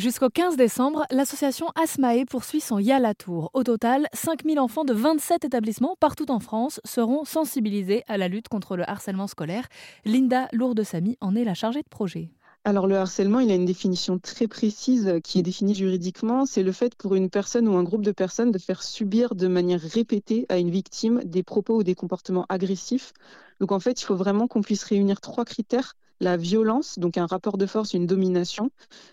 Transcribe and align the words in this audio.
Jusqu'au 0.00 0.30
15 0.30 0.56
décembre, 0.56 1.04
l'association 1.10 1.66
Asmae 1.74 2.24
poursuit 2.24 2.62
son 2.62 2.78
Yala 2.78 3.12
Tour. 3.12 3.50
Au 3.52 3.62
total, 3.62 4.06
5000 4.14 4.58
enfants 4.58 4.86
de 4.86 4.94
27 4.94 5.44
établissements 5.44 5.94
partout 6.00 6.30
en 6.30 6.40
France 6.40 6.80
seront 6.86 7.26
sensibilisés 7.26 8.02
à 8.08 8.16
la 8.16 8.28
lutte 8.28 8.48
contre 8.48 8.78
le 8.78 8.88
harcèlement 8.88 9.26
scolaire. 9.26 9.68
Linda 10.06 10.48
Lourde-Samy 10.52 11.18
en 11.20 11.36
est 11.36 11.44
la 11.44 11.52
chargée 11.52 11.82
de 11.82 11.88
projet. 11.90 12.30
Alors 12.64 12.86
le 12.86 12.96
harcèlement, 12.96 13.40
il 13.40 13.50
a 13.50 13.54
une 13.54 13.66
définition 13.66 14.18
très 14.18 14.46
précise 14.46 15.20
qui 15.22 15.38
est 15.38 15.42
définie 15.42 15.74
juridiquement. 15.74 16.46
C'est 16.46 16.62
le 16.62 16.72
fait 16.72 16.94
pour 16.94 17.14
une 17.14 17.28
personne 17.28 17.68
ou 17.68 17.76
un 17.76 17.82
groupe 17.82 18.02
de 18.02 18.12
personnes 18.12 18.52
de 18.52 18.58
faire 18.58 18.82
subir 18.82 19.34
de 19.34 19.48
manière 19.48 19.82
répétée 19.82 20.46
à 20.48 20.56
une 20.56 20.70
victime 20.70 21.20
des 21.26 21.42
propos 21.42 21.76
ou 21.76 21.82
des 21.82 21.94
comportements 21.94 22.46
agressifs. 22.48 23.12
Donc 23.60 23.70
en 23.70 23.80
fait, 23.80 24.00
il 24.00 24.04
faut 24.06 24.16
vraiment 24.16 24.48
qu'on 24.48 24.62
puisse 24.62 24.84
réunir 24.84 25.20
trois 25.20 25.44
critères 25.44 25.94
la 26.20 26.36
violence, 26.36 26.98
donc 26.98 27.16
un 27.16 27.26
rapport 27.26 27.58
de 27.58 27.66
force, 27.66 27.94
une 27.94 28.06
domination, 28.06 28.70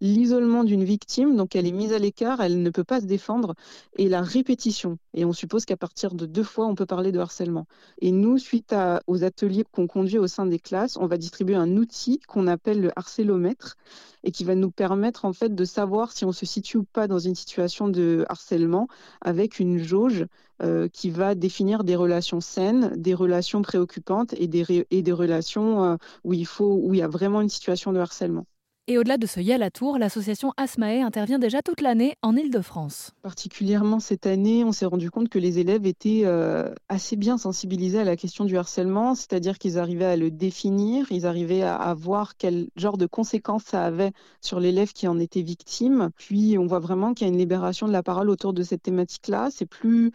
l'isolement 0.00 0.64
d'une 0.64 0.84
victime, 0.84 1.36
donc 1.36 1.56
elle 1.56 1.66
est 1.66 1.72
mise 1.72 1.92
à 1.92 1.98
l'écart, 1.98 2.40
elle 2.40 2.62
ne 2.62 2.70
peut 2.70 2.84
pas 2.84 3.00
se 3.00 3.06
défendre, 3.06 3.54
et 3.96 4.08
la 4.08 4.22
répétition. 4.22 4.98
Et 5.14 5.24
on 5.24 5.32
suppose 5.32 5.64
qu'à 5.64 5.76
partir 5.76 6.14
de 6.14 6.26
deux 6.26 6.42
fois, 6.42 6.66
on 6.66 6.74
peut 6.74 6.86
parler 6.86 7.10
de 7.12 7.18
harcèlement. 7.18 7.66
Et 8.00 8.12
nous, 8.12 8.38
suite 8.38 8.74
aux 9.06 9.24
ateliers 9.24 9.64
qu'on 9.72 9.86
conduit 9.86 10.18
au 10.18 10.26
sein 10.26 10.46
des 10.46 10.58
classes, 10.58 10.96
on 10.96 11.06
va 11.06 11.16
distribuer 11.16 11.56
un 11.56 11.76
outil 11.76 12.20
qu'on 12.28 12.46
appelle 12.46 12.80
le 12.80 12.90
harcélomètre 12.96 13.76
et 14.24 14.32
qui 14.32 14.44
va 14.44 14.54
nous 14.54 14.70
permettre 14.70 15.24
en 15.24 15.32
fait 15.32 15.54
de 15.54 15.64
savoir 15.64 16.12
si 16.12 16.24
on 16.24 16.32
se 16.32 16.46
situe 16.46 16.78
ou 16.78 16.84
pas 16.84 17.08
dans 17.08 17.18
une 17.18 17.34
situation 17.34 17.88
de 17.88 18.24
harcèlement 18.28 18.88
avec 19.20 19.58
une 19.60 19.78
jauge 19.78 20.26
euh, 20.62 20.88
qui 20.88 21.10
va 21.10 21.34
définir 21.34 21.84
des 21.84 21.96
relations 21.96 22.40
saines, 22.40 22.92
des 22.96 23.14
relations 23.14 23.62
préoccupantes 23.62 24.34
et 24.34 24.46
des, 24.46 24.86
et 24.90 25.02
des 25.02 25.12
relations 25.12 25.84
euh, 25.84 25.96
où 26.24 26.34
il 26.34 26.46
faut 26.46 26.78
où 26.82 26.94
il 26.94 26.98
y 26.98 27.02
a 27.02 27.08
vraiment 27.08 27.40
une 27.40 27.48
situation 27.48 27.92
de 27.92 27.98
harcèlement. 27.98 28.46
Et 28.90 28.98
au-delà 28.98 29.18
de 29.18 29.26
ce 29.28 29.38
Yala 29.38 29.70
Tour, 29.70 29.98
l'association 29.98 30.52
Asmae 30.56 31.04
intervient 31.04 31.38
déjà 31.38 31.62
toute 31.62 31.80
l'année 31.80 32.16
en 32.22 32.34
Ile-de-France. 32.34 33.12
Particulièrement 33.22 34.00
cette 34.00 34.26
année, 34.26 34.64
on 34.64 34.72
s'est 34.72 34.84
rendu 34.84 35.12
compte 35.12 35.28
que 35.28 35.38
les 35.38 35.60
élèves 35.60 35.86
étaient 35.86 36.22
euh, 36.24 36.74
assez 36.88 37.14
bien 37.14 37.38
sensibilisés 37.38 38.00
à 38.00 38.04
la 38.04 38.16
question 38.16 38.44
du 38.44 38.58
harcèlement, 38.58 39.14
c'est-à-dire 39.14 39.60
qu'ils 39.60 39.78
arrivaient 39.78 40.06
à 40.06 40.16
le 40.16 40.32
définir, 40.32 41.06
ils 41.12 41.24
arrivaient 41.24 41.62
à, 41.62 41.94
voir 41.94 42.36
quel 42.36 42.66
genre 42.74 42.98
de 42.98 43.06
conséquences 43.06 43.62
ça 43.62 43.84
avait 43.84 44.10
sur 44.40 44.58
l'élève 44.58 44.92
qui 44.92 45.06
en 45.06 45.20
était 45.20 45.42
victime. 45.42 46.10
Puis 46.16 46.58
on 46.58 46.66
voit 46.66 46.80
vraiment 46.80 47.14
qu'il 47.14 47.28
y 47.28 47.30
a 47.30 47.32
une 47.32 47.38
libération 47.38 47.86
de 47.86 47.92
la 47.92 48.02
parole 48.02 48.28
autour 48.28 48.52
de 48.52 48.64
cette 48.64 48.82
thématique-là. 48.82 49.50
C'est 49.52 49.66
plus 49.66 50.10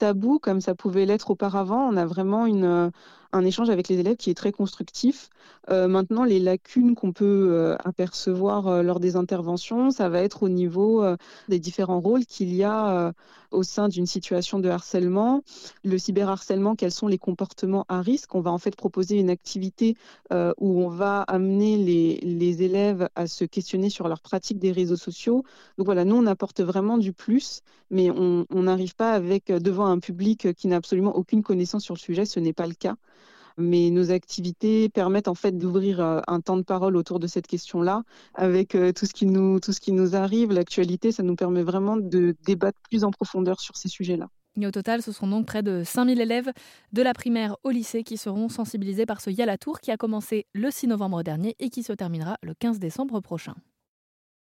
tabou 0.00 0.38
comme 0.38 0.60
ça 0.60 0.74
pouvait 0.74 1.06
l'être 1.06 1.30
auparavant. 1.30 1.88
On 1.88 1.96
a 1.96 2.06
vraiment 2.06 2.46
une, 2.46 2.90
un 3.32 3.44
échange 3.44 3.70
avec 3.70 3.88
les 3.88 3.98
élèves 3.98 4.16
qui 4.16 4.30
est 4.30 4.34
très 4.34 4.52
constructif. 4.52 5.30
Euh, 5.70 5.88
maintenant, 5.88 6.24
les 6.24 6.40
lacunes 6.40 6.94
qu'on 6.94 7.12
peut 7.12 7.48
euh, 7.52 7.76
apercevoir 7.84 8.66
euh, 8.66 8.82
lors 8.82 8.98
des 8.98 9.14
interventions, 9.14 9.90
ça 9.90 10.08
va 10.08 10.20
être 10.20 10.42
au 10.42 10.48
niveau 10.48 11.04
des 11.48 11.58
différents 11.58 12.00
rôles 12.00 12.24
qu'il 12.24 12.54
y 12.54 12.64
a 12.64 13.12
au 13.50 13.62
sein 13.62 13.88
d'une 13.88 14.06
situation 14.06 14.58
de 14.58 14.68
harcèlement. 14.68 15.42
Le 15.84 15.98
cyberharcèlement, 15.98 16.74
quels 16.76 16.92
sont 16.92 17.08
les 17.08 17.18
comportements 17.18 17.84
à 17.88 18.00
risque? 18.00 18.34
On 18.34 18.40
va 18.40 18.50
en 18.50 18.58
fait 18.58 18.76
proposer 18.76 19.18
une 19.18 19.30
activité 19.30 19.96
où 20.30 20.82
on 20.82 20.88
va 20.88 21.22
amener 21.22 21.76
les, 21.76 22.62
élèves 22.62 23.08
à 23.14 23.26
se 23.26 23.44
questionner 23.44 23.90
sur 23.90 24.08
leur 24.08 24.20
pratique 24.20 24.58
des 24.58 24.72
réseaux 24.72 24.96
sociaux. 24.96 25.44
Donc 25.78 25.86
voilà, 25.86 26.04
nous, 26.04 26.16
on 26.16 26.26
apporte 26.26 26.60
vraiment 26.60 26.98
du 26.98 27.12
plus, 27.12 27.62
mais 27.90 28.10
on 28.10 28.46
n'arrive 28.50 28.94
pas 28.94 29.12
avec 29.12 29.46
devant 29.46 29.86
public 29.98 30.52
qui 30.54 30.68
n'a 30.68 30.76
absolument 30.76 31.16
aucune 31.16 31.42
connaissance 31.42 31.82
sur 31.82 31.94
le 31.94 32.00
sujet, 32.00 32.24
ce 32.24 32.38
n'est 32.40 32.52
pas 32.52 32.66
le 32.66 32.74
cas 32.74 32.96
mais 33.60 33.90
nos 33.90 34.10
activités 34.10 34.88
permettent 34.88 35.28
en 35.28 35.34
fait 35.34 35.56
d'ouvrir 35.56 36.00
euh, 36.00 36.20
un 36.26 36.40
temps 36.40 36.56
de 36.56 36.62
parole 36.62 36.96
autour 36.96 37.20
de 37.20 37.26
cette 37.26 37.46
question-là. 37.46 38.02
Avec 38.34 38.74
euh, 38.74 38.92
tout 38.92 39.06
ce 39.06 39.12
qui 39.12 39.26
nous, 39.26 40.16
arrive, 40.16 40.52
l'actualité, 40.52 41.12
ça 41.12 41.22
nous 41.22 41.36
permet 41.36 41.62
vraiment 41.62 41.96
de 41.96 42.34
débattre 42.44 42.78
plus 42.88 43.04
en 43.04 43.10
profondeur 43.10 43.60
sur 43.60 43.76
ces 43.76 43.88
sujets-là. 43.88 44.28
Et 44.60 44.66
au 44.66 44.70
total, 44.72 45.00
ce 45.00 45.12
seront 45.12 45.28
donc 45.28 45.46
près 45.46 45.62
de 45.62 45.84
5000 45.84 46.20
élèves 46.20 46.50
de 46.92 47.02
la 47.02 47.14
primaire 47.14 47.56
au 47.62 47.70
lycée 47.70 48.02
qui 48.02 48.16
seront 48.16 48.48
sensibilisés 48.48 49.06
par 49.06 49.20
ce 49.20 49.30
Yala 49.30 49.58
Tour 49.58 49.80
qui 49.80 49.92
a 49.92 49.96
commencé 49.96 50.46
le 50.52 50.70
6 50.70 50.88
novembre 50.88 51.22
dernier 51.22 51.54
et 51.60 51.70
qui 51.70 51.84
se 51.84 51.92
terminera 51.92 52.36
le 52.42 52.54
15 52.54 52.80
décembre 52.80 53.20
prochain. 53.20 53.54